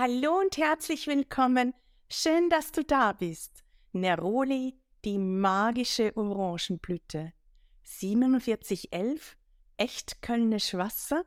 Hallo 0.00 0.38
und 0.38 0.56
herzlich 0.56 1.08
willkommen. 1.08 1.74
Schön, 2.08 2.50
dass 2.50 2.70
du 2.70 2.84
da 2.84 3.12
bist. 3.14 3.64
Neroli, 3.90 4.78
die 5.04 5.18
magische 5.18 6.16
Orangenblüte. 6.16 7.32
4711, 7.82 9.36
echt 9.76 10.22
Kölnisch 10.22 10.74
Wasser? 10.74 11.24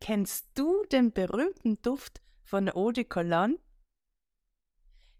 Kennst 0.00 0.48
du 0.56 0.82
den 0.90 1.12
berühmten 1.12 1.80
Duft 1.82 2.20
von 2.42 2.68
Eau 2.68 2.90
de 2.90 3.04
Cologne? 3.04 3.60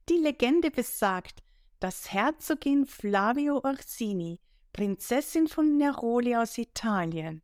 Die 0.08 0.18
Legende 0.18 0.72
besagt, 0.72 1.45
dass 1.79 2.12
Herzogin 2.12 2.86
Flavio 2.86 3.61
Orsini, 3.62 4.40
Prinzessin 4.72 5.46
von 5.46 5.77
Neroli 5.77 6.34
aus 6.34 6.58
Italien, 6.58 7.40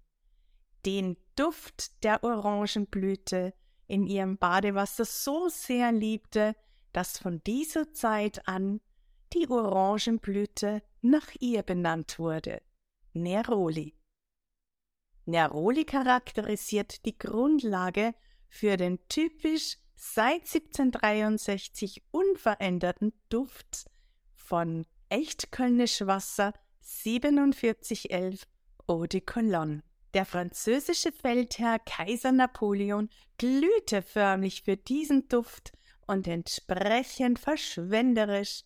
den 0.84 1.16
Duft 1.36 2.02
der 2.02 2.24
Orangenblüte 2.24 3.55
in 3.86 4.06
ihrem 4.06 4.38
Badewasser 4.38 5.04
so 5.04 5.48
sehr 5.48 5.92
liebte, 5.92 6.54
dass 6.92 7.18
von 7.18 7.42
dieser 7.44 7.92
Zeit 7.92 8.46
an 8.48 8.80
die 9.32 9.48
Orangenblüte 9.48 10.82
nach 11.02 11.28
ihr 11.40 11.62
benannt 11.62 12.18
wurde, 12.18 12.62
Neroli. 13.12 13.94
Neroli 15.24 15.84
charakterisiert 15.84 17.04
die 17.04 17.18
Grundlage 17.18 18.14
für 18.48 18.77
den 18.77 18.98
typisch 19.08 19.78
seit 19.96 20.42
1763 20.42 22.02
unveränderten 22.12 23.12
Duft 23.28 23.86
von 24.34 24.86
Echtkölnisch 25.08 26.06
Wasser 26.06 26.52
4711 26.80 28.46
Eau 28.86 29.06
de 29.06 29.20
Cologne. 29.20 29.82
Der 30.16 30.25
französische 30.25 31.12
Feldherr 31.12 31.79
Kaiser 31.79 32.33
Napoleon 32.33 33.11
glühte 33.37 34.01
förmlich 34.01 34.62
für 34.62 34.79
diesen 34.79 35.28
Duft 35.28 35.75
und 36.06 36.27
entsprechend 36.27 37.39
verschwenderisch 37.39 38.64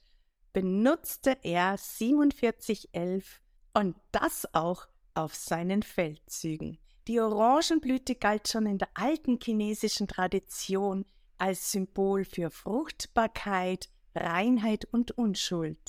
benutzte 0.53 1.37
er 1.43 1.77
4711 1.77 3.41
und 3.75 3.97
das 4.13 4.47
auch 4.55 4.87
auf 5.15 5.35
seinen 5.35 5.83
Feldzügen. 5.83 6.79
Die 7.09 7.19
Orangenblüte 7.19 8.15
galt 8.15 8.47
schon 8.47 8.67
in 8.67 8.79
der 8.79 8.91
alten 8.95 9.41
chinesischen 9.43 10.07
Tradition 10.07 11.05
als 11.37 11.73
Symbol 11.73 12.25
für 12.25 12.53
Fruchtbarkeit, 12.53 13.89
Reinheit 14.15 14.85
und 14.93 15.19
Unschuld. 15.19 15.81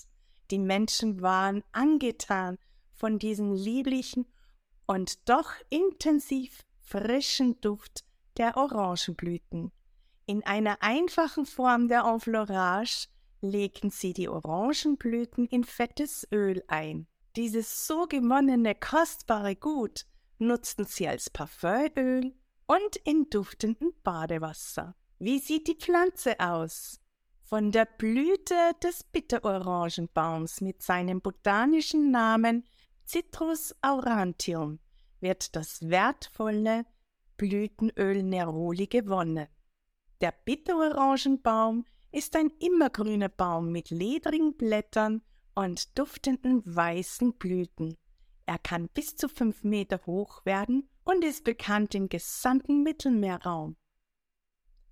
Die 0.50 0.58
Menschen 0.58 1.22
waren 1.22 1.64
angetan 1.72 2.58
von 2.96 3.20
diesem 3.20 3.53
lieblichen 3.53 4.25
und 4.92 5.30
doch 5.30 5.53
intensiv 5.70 6.66
frischen 6.81 7.61
Duft 7.61 8.03
der 8.36 8.58
Orangenblüten. 8.58 9.72
In 10.25 10.45
einer 10.45 10.84
einfachen 10.84 11.45
Form 11.45 11.88
der 11.88 12.02
Enfleurage 12.02 13.08
legten 13.39 13.89
sie 13.89 14.12
die 14.12 14.28
Orangenblüten 14.28 15.47
in 15.47 15.64
fettes 15.64 16.28
Öl 16.34 16.62
ein. 16.67 17.08
Dieses 17.38 17.88
so 17.88 18.06
gewonnene 18.06 18.75
kostbare 18.75 19.56
Gut 19.56 20.06
nutzten 20.39 20.84
sie 20.84 21.08
als 21.08 21.30
Parfümöl 21.30 22.34
und 22.67 22.95
in 23.06 23.30
duftendem 23.30 23.94
Badewasser. 24.03 24.94
Wie 25.19 25.39
sieht 25.39 25.69
die 25.69 25.75
Pflanze 25.75 26.38
aus? 26.38 27.00
Von 27.44 27.72
der 27.72 27.86
Blüte 27.86 28.75
des 28.84 29.06
Bitterorangenbaums 29.06 30.59
mit 30.59 30.81
seinem 30.81 31.22
botanischen 31.22 32.12
Namen 32.12 32.66
Citrus 33.12 33.76
aurantium 33.81 34.80
wird 35.20 35.58
das 35.58 35.90
wertvolle 35.90 36.86
Blütenöl 37.36 38.23
Neroli 38.23 38.88
gewonnen. 38.88 39.50
Der 40.22 40.34
Bitterorangenbaum 40.45 41.84
ist 42.14 42.38
ein 42.38 42.53
immergrüner 42.59 43.28
Baum 43.28 43.73
mit 43.73 43.90
ledrigen 43.90 44.56
Blättern 44.56 45.22
und 45.56 46.00
duftenden 46.00 46.63
weißen 46.66 47.34
Blüten. 47.34 47.97
Er 48.46 48.59
kann 48.59 48.88
bis 48.88 49.18
zu 49.18 49.28
fünf 49.28 49.66
Meter 49.66 50.00
hoch 50.06 50.46
werden 50.46 50.88
und 51.03 51.25
ist 51.25 51.44
bekannt 51.44 51.94
im 51.94 52.08
gesamten 52.08 52.81
Mittelmeerraum. 52.81 53.75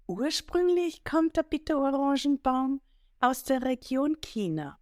Ursprünglich 0.08 1.06
kommt 1.06 1.38
der 1.38 1.44
Bitterorangenbaum 1.44 2.82
aus 3.22 3.44
der 3.44 3.62
Region 3.62 4.20
China. 4.20 4.78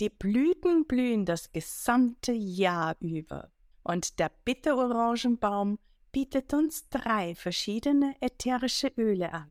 Die 0.00 0.10
Blüten 0.10 0.86
blühen 0.86 1.24
das 1.24 1.52
gesamte 1.52 2.32
Jahr 2.32 2.96
über. 3.00 3.52
Und 3.82 4.18
der 4.18 4.30
Bitterorangenbaum 4.44 5.78
bietet 6.10 6.52
uns 6.52 6.88
drei 6.88 7.34
verschiedene 7.34 8.14
ätherische 8.20 8.88
Öle 8.96 9.32
an. 9.32 9.50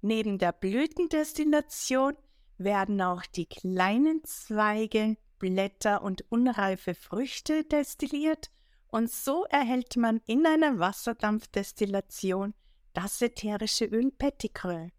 Neben 0.00 0.38
der 0.38 0.52
Blütendestillation 0.52 2.16
werden 2.58 3.00
auch 3.00 3.24
die 3.26 3.46
kleinen 3.46 4.22
Zweige, 4.24 5.16
Blätter 5.38 6.02
und 6.02 6.24
unreife 6.30 6.94
Früchte 6.94 7.64
destilliert 7.64 8.50
und 8.88 9.10
so 9.10 9.44
erhält 9.46 9.96
man 9.96 10.20
in 10.26 10.46
einer 10.46 10.78
Wasserdampfdestillation 10.78 12.52
das 12.92 13.22
ätherische 13.22 13.86
Öl 13.86 14.12
Petitcreux. 14.12 14.92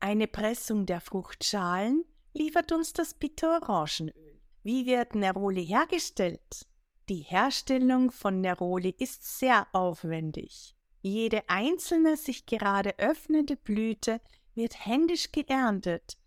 Eine 0.00 0.28
Pressung 0.28 0.84
der 0.84 1.00
Fruchtschalen 1.00 2.04
liefert 2.34 2.72
uns 2.72 2.92
das 2.92 3.14
Bitterorangenöl. 3.14 4.27
Wie 4.68 4.84
wird 4.84 5.14
Neroli 5.14 5.64
hergestellt? 5.64 6.66
Die 7.08 7.22
Herstellung 7.22 8.10
von 8.10 8.42
Neroli 8.42 8.94
ist 8.98 9.38
sehr 9.38 9.66
aufwendig. 9.72 10.76
Jede 11.00 11.48
einzelne 11.48 12.18
sich 12.18 12.44
gerade 12.44 12.98
öffnende 12.98 13.56
Blüte 13.56 14.20
wird 14.54 14.84
händisch 14.84 15.32
geerntet 15.32 16.18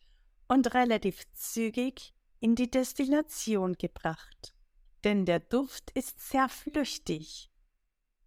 und 0.47 0.73
relativ 0.73 1.31
zügig 1.33 2.15
in 2.39 2.55
die 2.55 2.71
Destillation 2.71 3.73
gebracht. 3.73 4.55
Denn 5.03 5.27
der 5.27 5.41
Duft 5.41 5.91
ist 5.91 6.19
sehr 6.19 6.49
flüchtig 6.49 7.51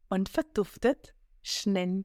und 0.08 0.28
verduftet 0.28 1.12
schnell. 1.42 2.04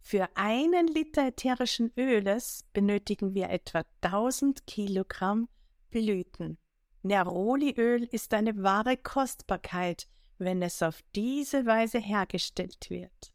Für 0.00 0.28
einen 0.34 0.88
Liter 0.88 1.28
ätherischen 1.28 1.92
Öles 1.96 2.64
benötigen 2.72 3.34
wir 3.34 3.50
etwa 3.50 3.84
1000 4.00 4.66
Kilogramm 4.66 5.48
Blüten. 5.96 6.58
Neroliöl 7.02 8.04
ist 8.04 8.34
eine 8.34 8.62
wahre 8.62 8.98
Kostbarkeit, 8.98 10.06
wenn 10.36 10.60
es 10.60 10.82
auf 10.82 11.00
diese 11.14 11.64
Weise 11.64 11.98
hergestellt 11.98 12.90
wird. 12.90 13.32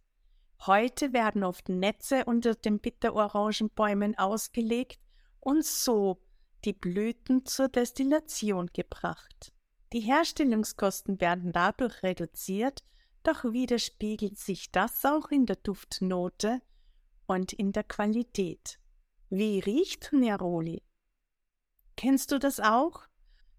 Heute 0.67 1.11
werden 1.11 1.43
oft 1.43 1.69
Netze 1.69 2.23
unter 2.25 2.53
den 2.53 2.77
Bitterorangenbäumen 2.77 4.15
ausgelegt 4.15 4.99
und 5.39 5.65
so 5.65 6.21
die 6.63 6.73
Blüten 6.73 7.47
zur 7.47 7.67
Destillation 7.67 8.69
gebracht. 8.71 9.51
Die 9.91 10.01
Herstellungskosten 10.01 11.19
werden 11.19 11.51
dadurch 11.51 12.03
reduziert, 12.03 12.83
doch 13.23 13.43
widerspiegelt 13.43 14.37
sich 14.37 14.71
das 14.71 15.03
auch 15.03 15.31
in 15.31 15.47
der 15.47 15.55
Duftnote 15.55 16.61
und 17.25 17.53
in 17.53 17.71
der 17.71 17.85
Qualität. 17.85 18.77
Wie 19.31 19.57
riecht 19.57 20.13
Neroli? 20.13 20.83
Kennst 22.01 22.31
du 22.31 22.39
das 22.39 22.59
auch? 22.59 23.03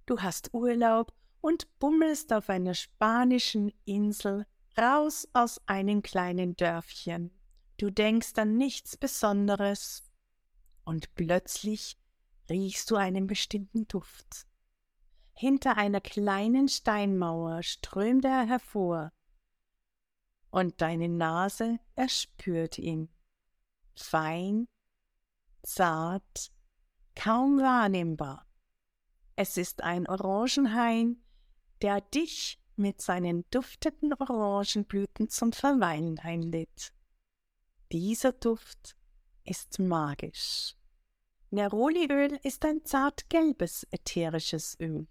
Du 0.04 0.18
hast 0.18 0.52
Urlaub 0.52 1.12
und 1.40 1.68
bummelst 1.78 2.32
auf 2.32 2.48
einer 2.48 2.74
spanischen 2.74 3.72
Insel 3.84 4.46
raus 4.76 5.28
aus 5.32 5.60
einem 5.68 6.02
kleinen 6.02 6.56
Dörfchen. 6.56 7.30
Du 7.76 7.90
denkst 7.90 8.32
an 8.38 8.56
nichts 8.56 8.96
Besonderes 8.96 10.02
und 10.84 11.14
plötzlich 11.14 11.96
riechst 12.50 12.90
du 12.90 12.96
einen 12.96 13.28
bestimmten 13.28 13.86
Duft. 13.86 14.48
Hinter 15.34 15.76
einer 15.76 16.00
kleinen 16.00 16.66
Steinmauer 16.66 17.62
strömt 17.62 18.24
er 18.24 18.44
hervor 18.44 19.12
und 20.50 20.80
deine 20.80 21.08
Nase 21.08 21.78
erspürt 21.94 22.76
ihn. 22.80 23.08
Fein, 23.94 24.66
zart, 25.62 26.50
kaum 27.14 27.58
wahrnehmbar. 27.58 28.46
Es 29.36 29.56
ist 29.56 29.82
ein 29.82 30.08
Orangenhain, 30.08 31.22
der 31.80 32.00
dich 32.00 32.60
mit 32.76 33.00
seinen 33.00 33.44
duftenden 33.50 34.14
Orangenblüten 34.14 35.28
zum 35.28 35.52
Verweilen 35.52 36.18
einlädt. 36.18 36.92
Dieser 37.92 38.32
Duft 38.32 38.96
ist 39.44 39.78
magisch. 39.78 40.76
Neroliöl 41.50 42.38
ist 42.42 42.64
ein 42.64 42.84
zart 42.84 43.28
gelbes 43.28 43.86
ätherisches 43.90 44.78
Öl. 44.80 45.06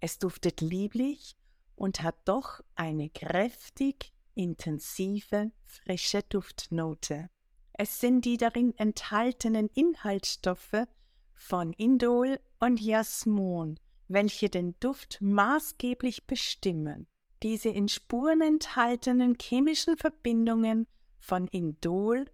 Es 0.00 0.18
duftet 0.18 0.60
lieblich 0.60 1.36
und 1.74 2.02
hat 2.02 2.16
doch 2.26 2.60
eine 2.74 3.10
kräftig, 3.10 4.12
intensive, 4.34 5.50
frische 5.64 6.22
Duftnote. 6.22 7.28
Es 7.72 7.98
sind 7.98 8.24
die 8.24 8.36
darin 8.36 8.76
enthaltenen 8.76 9.68
Inhaltsstoffe 9.74 10.86
von 11.34 11.72
Indol 11.72 12.40
und 12.60 12.80
Jasmon, 12.80 13.78
welche 14.08 14.48
den 14.48 14.74
Duft 14.80 15.18
maßgeblich 15.20 16.26
bestimmen. 16.26 17.06
Diese 17.42 17.68
in 17.68 17.88
Spuren 17.88 18.40
enthaltenen 18.40 19.36
chemischen 19.40 19.96
Verbindungen 19.96 20.86
von 21.18 21.46
Indol 21.48 22.26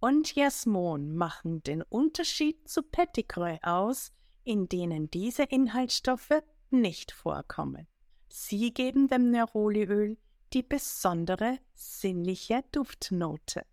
und 0.00 0.34
Jasmon 0.34 1.14
machen 1.14 1.62
den 1.62 1.82
Unterschied 1.82 2.68
zu 2.68 2.82
Pettigrew 2.82 3.58
aus, 3.62 4.12
in 4.44 4.68
denen 4.68 5.10
diese 5.10 5.44
Inhaltsstoffe 5.44 6.42
nicht 6.70 7.12
vorkommen. 7.12 7.86
Sie 8.28 8.72
geben 8.72 9.08
dem 9.08 9.30
Neroliöl 9.30 10.16
die 10.52 10.62
besondere 10.62 11.58
sinnliche 11.74 12.64
Duftnote. 12.72 13.64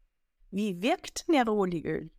Wie 0.51 0.81
wirkt 0.81 1.25
Neroliöl? 1.27 2.11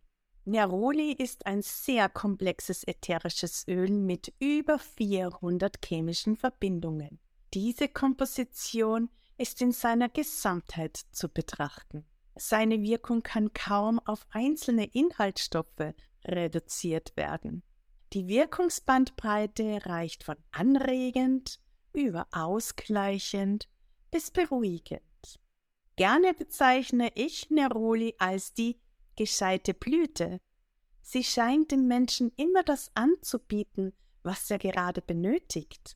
Neroli 0.47 1.11
ist 1.11 1.47
ein 1.47 1.63
sehr 1.63 2.07
komplexes 2.07 2.83
ätherisches 2.83 3.67
Öl 3.67 3.89
mit 3.89 4.31
über 4.39 4.77
400 4.77 5.83
chemischen 5.83 6.35
Verbindungen. 6.35 7.19
Diese 7.55 7.87
Komposition 7.87 9.09
ist 9.39 9.59
in 9.63 9.71
seiner 9.71 10.07
Gesamtheit 10.07 10.97
zu 11.11 11.29
betrachten. 11.29 12.05
Seine 12.35 12.83
Wirkung 12.83 13.23
kann 13.23 13.53
kaum 13.53 13.99
auf 13.99 14.27
einzelne 14.29 14.85
Inhaltsstoffe 14.85 15.95
reduziert 16.23 17.17
werden. 17.17 17.63
Die 18.13 18.27
Wirkungsbandbreite 18.27 19.85
reicht 19.87 20.23
von 20.23 20.35
anregend 20.51 21.59
über 21.91 22.27
ausgleichend 22.31 23.67
bis 24.11 24.29
beruhigend. 24.29 25.01
Gerne 25.95 26.33
bezeichne 26.33 27.09
ich 27.15 27.49
Neroli 27.49 28.15
als 28.19 28.53
die 28.53 28.77
gescheite 29.15 29.73
Blüte. 29.73 30.39
Sie 31.01 31.23
scheint 31.23 31.71
dem 31.71 31.87
Menschen 31.87 32.31
immer 32.35 32.63
das 32.63 32.91
anzubieten, 32.95 33.93
was 34.23 34.49
er 34.49 34.57
gerade 34.57 35.01
benötigt. 35.01 35.95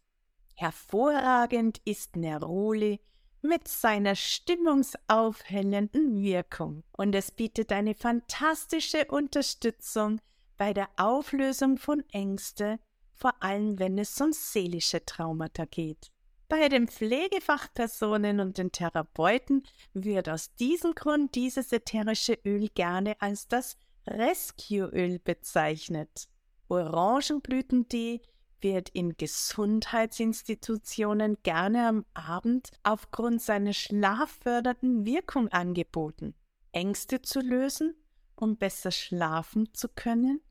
Hervorragend 0.55 1.81
ist 1.85 2.15
Neroli 2.15 2.99
mit 3.41 3.67
seiner 3.67 4.15
stimmungsaufhellenden 4.15 6.21
Wirkung 6.21 6.83
und 6.91 7.15
es 7.15 7.31
bietet 7.31 7.71
eine 7.71 7.95
fantastische 7.95 9.05
Unterstützung 9.05 10.19
bei 10.57 10.73
der 10.73 10.89
Auflösung 10.97 11.77
von 11.77 12.03
Ängste, 12.11 12.79
vor 13.13 13.41
allem 13.41 13.79
wenn 13.79 13.97
es 13.97 14.19
um 14.19 14.33
seelische 14.33 15.05
Traumata 15.05 15.65
geht. 15.65 16.11
Bei 16.49 16.67
den 16.67 16.87
Pflegefachpersonen 16.87 18.39
und 18.39 18.57
den 18.57 18.71
Therapeuten 18.71 19.61
wird 19.93 20.29
aus 20.29 20.55
diesem 20.55 20.95
Grund 20.95 21.35
dieses 21.35 21.71
ätherische 21.71 22.39
Öl 22.43 22.69
gerne 22.69 23.21
als 23.21 23.47
das 23.47 23.77
Rescue-Öl 24.07 25.19
bezeichnet. 25.19 26.27
Orangenblütentee 26.67 28.21
wird 28.61 28.89
in 28.89 29.15
Gesundheitsinstitutionen 29.15 31.37
gerne 31.43 31.87
am 31.87 32.03
Abend 32.15 32.71
aufgrund 32.81 33.43
seiner 33.43 33.73
schlaffördernden 33.73 35.05
Wirkung 35.05 35.49
angeboten. 35.49 36.33
Ängste 36.71 37.21
zu 37.21 37.41
lösen, 37.41 37.93
um 38.35 38.57
besser 38.57 38.89
schlafen 38.89 39.71
zu 39.75 39.87
können? 39.87 40.41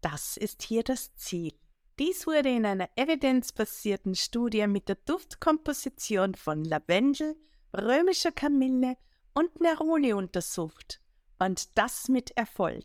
Das 0.00 0.36
ist 0.36 0.62
hier 0.62 0.84
das 0.84 1.16
Ziel. 1.16 1.52
Dies 1.98 2.26
wurde 2.26 2.50
in 2.50 2.66
einer 2.66 2.90
evidenzbasierten 2.96 4.14
Studie 4.14 4.66
mit 4.66 4.90
der 4.90 4.98
Duftkomposition 5.06 6.34
von 6.34 6.62
Lavendel, 6.62 7.36
römischer 7.72 8.32
Kamille 8.32 8.98
und 9.32 9.62
Neroli 9.62 10.12
untersucht. 10.12 11.00
Und 11.38 11.78
das 11.78 12.08
mit 12.08 12.32
Erfolg. 12.36 12.84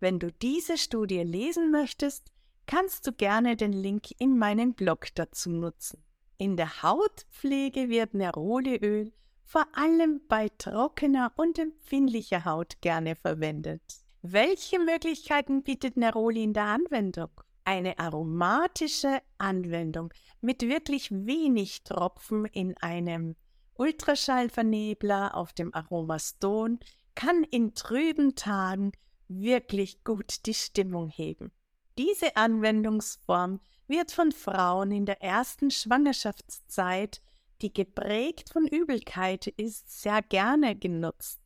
Wenn 0.00 0.18
du 0.18 0.32
diese 0.32 0.78
Studie 0.78 1.22
lesen 1.24 1.70
möchtest, 1.70 2.32
kannst 2.64 3.06
du 3.06 3.12
gerne 3.12 3.54
den 3.54 3.74
Link 3.74 4.12
in 4.18 4.38
meinem 4.38 4.72
Blog 4.72 5.08
dazu 5.14 5.50
nutzen. 5.50 6.02
In 6.38 6.56
der 6.56 6.82
Hautpflege 6.82 7.90
wird 7.90 8.14
Neroliöl 8.14 9.12
vor 9.42 9.66
allem 9.72 10.22
bei 10.26 10.48
trockener 10.56 11.32
und 11.36 11.58
empfindlicher 11.58 12.46
Haut 12.46 12.80
gerne 12.80 13.14
verwendet. 13.14 13.82
Welche 14.22 14.78
Möglichkeiten 14.78 15.62
bietet 15.62 15.98
Neroli 15.98 16.44
in 16.44 16.54
der 16.54 16.64
Anwendung? 16.64 17.30
Eine 17.68 17.98
aromatische 17.98 19.20
Anwendung 19.36 20.10
mit 20.40 20.62
wirklich 20.62 21.10
wenig 21.10 21.84
Tropfen 21.84 22.46
in 22.46 22.74
einem 22.78 23.36
Ultraschallvernebler 23.74 25.36
auf 25.36 25.52
dem 25.52 25.74
Aromaston 25.74 26.80
kann 27.14 27.44
in 27.44 27.74
trüben 27.74 28.34
Tagen 28.36 28.92
wirklich 29.28 30.02
gut 30.02 30.46
die 30.46 30.54
Stimmung 30.54 31.10
heben. 31.10 31.52
Diese 31.98 32.36
Anwendungsform 32.36 33.60
wird 33.86 34.12
von 34.12 34.32
Frauen 34.32 34.90
in 34.90 35.04
der 35.04 35.20
ersten 35.20 35.70
Schwangerschaftszeit, 35.70 37.20
die 37.60 37.74
geprägt 37.74 38.48
von 38.50 38.66
Übelkeit 38.66 39.46
ist, 39.46 40.00
sehr 40.00 40.22
gerne 40.22 40.74
genutzt. 40.74 41.42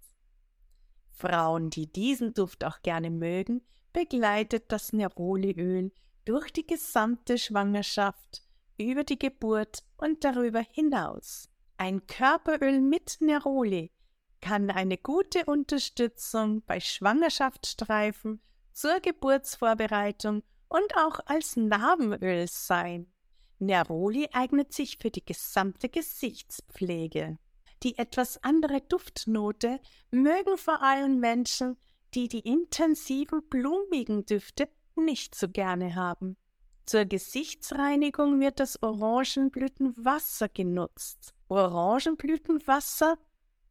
Frauen, 1.10 1.70
die 1.70 1.92
diesen 1.92 2.32
Duft 2.32 2.62
auch 2.62 2.80
gerne 2.82 3.10
mögen, 3.10 3.60
begleitet 3.92 4.70
das 4.70 4.92
Neroliöl 4.92 5.90
durch 6.24 6.52
die 6.52 6.66
gesamte 6.66 7.38
Schwangerschaft, 7.38 8.42
über 8.78 9.04
die 9.04 9.19
Geburt 9.19 9.82
und 9.96 10.24
darüber 10.24 10.60
hinaus. 10.60 11.48
Ein 11.76 12.06
Körperöl 12.06 12.80
mit 12.80 13.16
Neroli 13.20 13.90
kann 14.40 14.70
eine 14.70 14.98
gute 14.98 15.44
Unterstützung 15.46 16.62
bei 16.66 16.80
Schwangerschaftsstreifen 16.80 18.40
zur 18.72 19.00
Geburtsvorbereitung 19.00 20.42
und 20.69 20.96
auch 20.96 21.20
als 21.26 21.56
Narbenöl 21.56 22.46
sein. 22.48 23.12
Neroli 23.58 24.28
eignet 24.32 24.72
sich 24.72 24.98
für 24.98 25.10
die 25.10 25.25
gesamte 25.25 25.88
Gesichtspflege. 25.88 27.38
Die 27.82 27.98
etwas 27.98 28.42
andere 28.42 28.80
Duftnote 28.80 29.80
mögen 30.10 30.56
vor 30.56 30.82
allem 30.82 31.18
Menschen, 31.18 31.76
die 32.14 32.28
die 32.28 32.40
intensiven 32.40 33.42
blumigen 33.48 34.25
Düfte 34.25 34.68
nicht 34.96 35.34
so 35.34 35.48
gerne 35.48 35.94
haben. 35.94 36.36
Zur 36.86 37.04
Gesichtsreinigung 37.04 38.40
wird 38.40 38.60
das 38.60 38.82
Orangenblütenwasser 38.82 40.48
genutzt. 40.48 41.32
Orangenblütenwasser, 41.48 43.18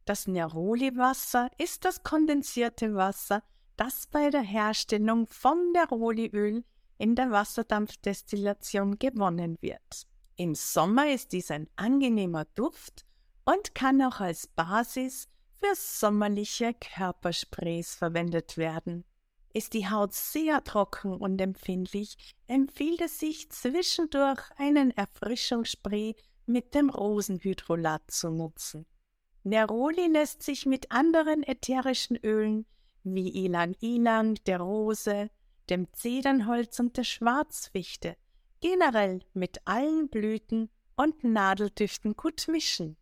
das 0.04 0.26
Neroli-Wasser, 0.26 1.50
ist 1.58 1.84
das 1.84 2.02
kondensierte 2.02 2.94
Wasser, 2.94 3.42
das 3.76 4.06
bei 4.06 4.30
der 4.30 4.42
Herstellung 4.42 5.26
vom 5.28 5.72
Neroliöl 5.72 6.64
in 6.98 7.14
der 7.14 7.30
Wasserdampfdestillation 7.30 8.98
gewonnen 8.98 9.56
wird. 9.60 10.06
Im 10.36 10.54
Sommer 10.54 11.12
ist 11.12 11.32
dies 11.32 11.50
ein 11.50 11.68
angenehmer 11.76 12.46
Duft 12.54 13.04
und 13.44 13.74
kann 13.74 14.00
auch 14.02 14.20
als 14.20 14.46
Basis 14.46 15.28
für 15.60 15.74
sommerliche 15.74 16.74
Körpersprays 16.74 17.94
verwendet 17.94 18.56
werden. 18.56 19.04
Ist 19.54 19.74
die 19.74 19.88
Haut 19.88 20.14
sehr 20.14 20.64
trocken 20.64 21.14
und 21.14 21.40
empfindlich, 21.40 22.16
empfiehlt 22.46 23.02
es 23.02 23.18
sich 23.18 23.50
zwischendurch 23.50 24.40
einen 24.56 24.90
Erfrischungsspray 24.92 26.14
mit 26.46 26.74
dem 26.74 26.88
Rosenhydrolat 26.88 28.10
zu 28.10 28.30
nutzen. 28.30 28.86
Neroli 29.44 30.06
lässt 30.06 30.42
sich 30.42 30.66
mit 30.66 30.90
anderen 30.90 31.42
ätherischen 31.42 32.16
Ölen 32.16 32.66
wie 33.04 33.44
Ilan 33.44 33.74
Ilan, 33.80 34.36
der 34.46 34.60
Rose, 34.60 35.30
dem 35.68 35.92
Zedernholz 35.92 36.78
und 36.78 36.96
der 36.96 37.04
Schwarzfichte, 37.04 38.16
generell 38.60 39.20
mit 39.34 39.58
allen 39.66 40.08
Blüten 40.08 40.70
und 40.96 41.24
Nadeldüften 41.24 42.16
gut 42.16 42.46
mischen. 42.48 42.96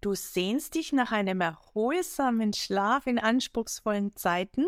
Du 0.00 0.14
sehnst 0.14 0.74
dich 0.74 0.92
nach 0.92 1.12
einem 1.12 1.40
erholsamen 1.40 2.52
Schlaf 2.52 3.06
in 3.06 3.18
anspruchsvollen 3.18 4.14
Zeiten? 4.16 4.66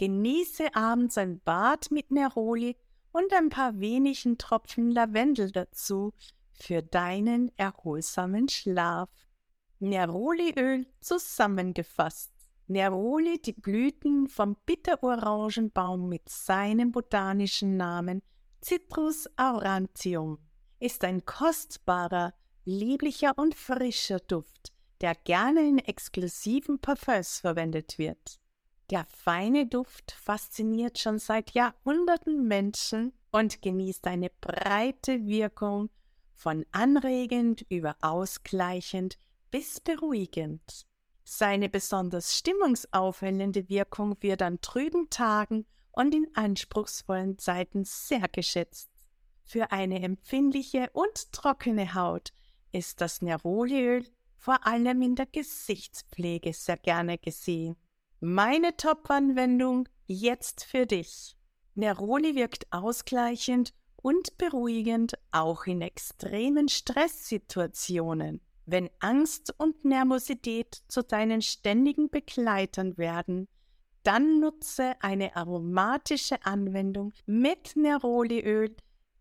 Genieße 0.00 0.74
abends 0.74 1.18
ein 1.18 1.40
Bad 1.40 1.90
mit 1.90 2.10
Neroli 2.10 2.74
und 3.12 3.34
ein 3.34 3.50
paar 3.50 3.80
wenigen 3.80 4.38
Tropfen 4.38 4.90
Lavendel 4.90 5.52
dazu 5.52 6.14
für 6.54 6.82
deinen 6.82 7.52
erholsamen 7.58 8.48
Schlaf. 8.48 9.10
Neroliöl 9.78 10.86
zusammengefasst. 11.02 12.32
Neroli 12.66 13.42
die 13.42 13.52
Blüten 13.52 14.26
vom 14.30 14.56
Bitterorangenbaum 14.64 16.08
mit 16.08 16.30
seinem 16.30 16.92
botanischen 16.92 17.76
Namen 17.76 18.22
Citrus 18.64 19.28
aurantium 19.36 20.38
ist 20.78 21.04
ein 21.04 21.26
kostbarer, 21.26 22.32
lieblicher 22.64 23.36
und 23.36 23.54
frischer 23.54 24.20
Duft, 24.20 24.72
der 25.02 25.14
gerne 25.14 25.60
in 25.68 25.78
exklusiven 25.78 26.78
Parfums 26.78 27.40
verwendet 27.40 27.98
wird. 27.98 28.40
Der 28.90 29.06
feine 29.06 29.68
Duft 29.68 30.10
fasziniert 30.20 30.98
schon 30.98 31.20
seit 31.20 31.52
Jahrhunderten 31.52 32.48
Menschen 32.48 33.12
und 33.30 33.62
genießt 33.62 34.08
eine 34.08 34.30
breite 34.40 35.24
Wirkung 35.26 35.90
von 36.34 36.66
anregend 36.72 37.64
über 37.68 37.96
ausgleichend 38.00 39.16
bis 39.52 39.78
beruhigend. 39.78 40.86
Seine 41.22 41.68
besonders 41.68 42.36
stimmungsaufhellende 42.36 43.68
Wirkung 43.68 44.16
wird 44.20 44.42
an 44.42 44.60
trüben 44.60 45.08
Tagen 45.08 45.66
und 45.92 46.12
in 46.12 46.26
anspruchsvollen 46.34 47.38
Zeiten 47.38 47.84
sehr 47.84 48.26
geschätzt. 48.26 48.90
Für 49.44 49.70
eine 49.70 50.02
empfindliche 50.02 50.90
und 50.94 51.30
trockene 51.30 51.94
Haut 51.94 52.32
ist 52.72 53.00
das 53.00 53.22
Neroliöl 53.22 54.04
vor 54.34 54.66
allem 54.66 55.02
in 55.02 55.14
der 55.14 55.26
Gesichtspflege 55.26 56.52
sehr 56.52 56.78
gerne 56.78 57.18
gesehen. 57.18 57.76
Meine 58.22 58.76
Top-Anwendung 58.76 59.88
jetzt 60.06 60.64
für 60.64 60.84
dich. 60.84 61.38
Neroli 61.74 62.34
wirkt 62.34 62.70
ausgleichend 62.70 63.72
und 63.96 64.36
beruhigend 64.36 65.14
auch 65.30 65.64
in 65.64 65.80
extremen 65.80 66.68
Stresssituationen. 66.68 68.42
Wenn 68.66 68.90
Angst 68.98 69.54
und 69.56 69.86
Nervosität 69.86 70.82
zu 70.86 71.02
deinen 71.02 71.40
ständigen 71.40 72.10
Begleitern 72.10 72.98
werden, 72.98 73.48
dann 74.02 74.38
nutze 74.38 74.96
eine 75.00 75.34
aromatische 75.34 76.44
Anwendung 76.44 77.14
mit 77.24 77.74
Neroliöl 77.74 78.76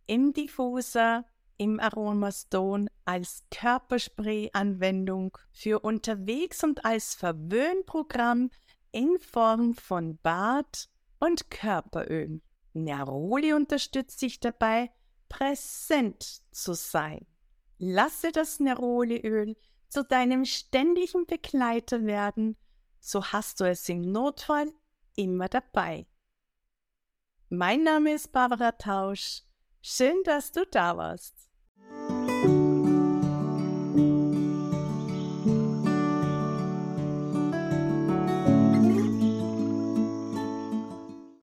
im 0.08 0.34
Diffuser, 0.34 1.24
im 1.56 1.80
Aromastone 1.80 2.88
als 3.06 3.44
Körperspray-Anwendung 3.52 5.38
für 5.54 5.80
unterwegs 5.80 6.66
und 6.66 6.84
als 6.84 7.16
Verwöhnprogramm 7.16 8.50
in 8.92 9.20
Form 9.20 9.74
von 9.74 10.18
Bad 10.18 10.90
und 11.20 11.50
Körperöl. 11.50 12.42
Neroli 12.74 13.54
unterstützt 13.54 14.22
dich 14.22 14.40
dabei, 14.40 14.92
präsent 15.28 16.42
zu 16.52 16.74
sein. 16.74 17.26
Lasse 17.78 18.32
das 18.32 18.60
Neroliöl 18.60 19.56
zu 19.88 20.04
deinem 20.04 20.46
ständigen 20.46 21.26
Begleiter 21.26 22.06
werden, 22.06 22.58
so 23.00 23.24
hast 23.24 23.60
du 23.60 23.66
es 23.66 23.88
im 23.90 24.02
Notfall 24.02 24.72
immer 25.16 25.48
dabei. 25.48 26.06
Mein 27.50 27.84
Name 27.84 28.14
ist 28.14 28.32
Barbara 28.32 28.74
Tausch. 28.74 29.44
Schön, 29.82 30.22
dass 30.24 30.52
du 30.52 30.66
da 30.66 30.98
warst. 30.98 31.39